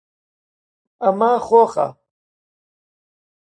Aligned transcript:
ئەمە 1.03 1.31
خۆخە. 1.47 1.87